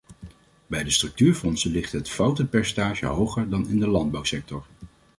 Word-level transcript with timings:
Bij 0.67 0.83
de 0.83 0.89
structuurfondsen 0.89 1.71
ligt 1.71 1.91
het 1.91 2.09
foutenpercentage 2.09 3.05
hoger 3.05 3.49
dan 3.49 3.67
in 3.67 3.79
de 3.79 3.87
landbouwsector. 3.87 4.65